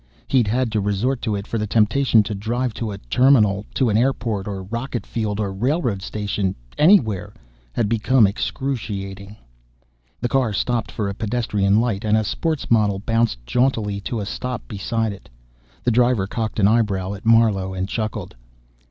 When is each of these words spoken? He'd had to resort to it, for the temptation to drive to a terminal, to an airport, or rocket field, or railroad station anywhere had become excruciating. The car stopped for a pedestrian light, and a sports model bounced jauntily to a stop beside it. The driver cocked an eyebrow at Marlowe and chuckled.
He'd 0.27 0.47
had 0.47 0.71
to 0.71 0.81
resort 0.81 1.21
to 1.21 1.35
it, 1.35 1.45
for 1.45 1.59
the 1.59 1.67
temptation 1.67 2.23
to 2.23 2.33
drive 2.33 2.73
to 2.73 2.89
a 2.89 2.97
terminal, 2.97 3.67
to 3.75 3.87
an 3.87 3.97
airport, 3.97 4.47
or 4.47 4.63
rocket 4.63 5.05
field, 5.05 5.39
or 5.39 5.53
railroad 5.53 6.01
station 6.01 6.55
anywhere 6.75 7.35
had 7.71 7.87
become 7.87 8.25
excruciating. 8.25 9.35
The 10.19 10.27
car 10.27 10.53
stopped 10.53 10.89
for 10.91 11.07
a 11.07 11.13
pedestrian 11.13 11.79
light, 11.79 12.03
and 12.03 12.17
a 12.17 12.23
sports 12.23 12.71
model 12.71 12.97
bounced 12.97 13.45
jauntily 13.45 14.01
to 14.01 14.19
a 14.21 14.25
stop 14.25 14.67
beside 14.67 15.13
it. 15.13 15.29
The 15.83 15.91
driver 15.91 16.25
cocked 16.25 16.59
an 16.59 16.67
eyebrow 16.67 17.13
at 17.13 17.23
Marlowe 17.23 17.75
and 17.75 17.87
chuckled. 17.87 18.33